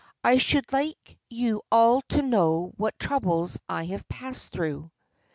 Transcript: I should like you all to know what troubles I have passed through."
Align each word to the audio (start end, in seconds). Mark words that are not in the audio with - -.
I 0.23 0.37
should 0.37 0.73
like 0.73 1.19
you 1.29 1.61
all 1.71 2.01
to 2.09 2.23
know 2.23 2.73
what 2.77 2.97
troubles 2.97 3.59
I 3.69 3.85
have 3.85 4.09
passed 4.09 4.49
through." 4.49 4.89